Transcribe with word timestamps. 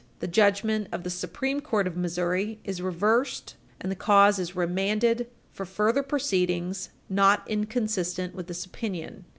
The 0.17 0.25
judgment 0.27 0.87
of 0.91 1.03
the 1.03 1.11
Supreme 1.11 1.59
Court 1.61 1.85
of 1.85 1.95
Missouri 1.95 2.59
is 2.63 2.81
reversed, 2.81 3.55
and 3.79 3.91
the 3.91 3.95
cause 3.95 4.39
is 4.39 4.55
remanded 4.55 5.29
for 5.51 5.63
further 5.63 6.01
proceedings 6.01 6.89
not 7.07 7.43
inconsistent 7.47 8.33
with 8.33 8.47
this 8.47 8.65
opinion. 8.65 9.25